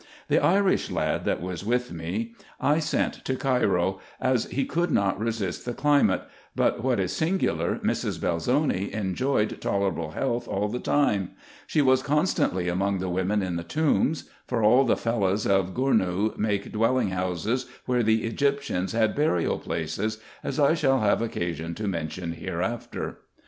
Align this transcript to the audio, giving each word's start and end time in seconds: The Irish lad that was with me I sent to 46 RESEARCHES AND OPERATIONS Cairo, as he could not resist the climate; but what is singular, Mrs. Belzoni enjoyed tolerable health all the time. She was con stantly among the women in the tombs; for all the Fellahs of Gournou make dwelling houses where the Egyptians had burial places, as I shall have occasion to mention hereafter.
The 0.29 0.43
Irish 0.43 0.89
lad 0.89 1.25
that 1.25 1.43
was 1.43 1.63
with 1.63 1.91
me 1.91 2.33
I 2.59 2.79
sent 2.79 3.23
to 3.23 3.33
46 3.37 3.43
RESEARCHES 3.45 3.61
AND 3.61 3.63
OPERATIONS 3.63 4.01
Cairo, 4.01 4.33
as 4.33 4.45
he 4.45 4.65
could 4.65 4.89
not 4.89 5.19
resist 5.19 5.63
the 5.63 5.75
climate; 5.75 6.23
but 6.55 6.83
what 6.83 6.99
is 6.99 7.13
singular, 7.13 7.77
Mrs. 7.83 8.19
Belzoni 8.19 8.91
enjoyed 8.95 9.61
tolerable 9.61 10.09
health 10.09 10.47
all 10.47 10.69
the 10.69 10.79
time. 10.79 11.33
She 11.67 11.83
was 11.83 12.01
con 12.01 12.25
stantly 12.25 12.67
among 12.71 12.97
the 12.97 13.09
women 13.09 13.43
in 13.43 13.57
the 13.57 13.63
tombs; 13.63 14.27
for 14.47 14.63
all 14.63 14.85
the 14.85 14.95
Fellahs 14.97 15.45
of 15.45 15.75
Gournou 15.75 16.35
make 16.35 16.71
dwelling 16.71 17.09
houses 17.11 17.67
where 17.85 18.01
the 18.01 18.23
Egyptians 18.23 18.93
had 18.93 19.13
burial 19.13 19.59
places, 19.59 20.17
as 20.43 20.59
I 20.59 20.73
shall 20.73 21.01
have 21.01 21.21
occasion 21.21 21.75
to 21.75 21.87
mention 21.87 22.31
hereafter. 22.31 23.19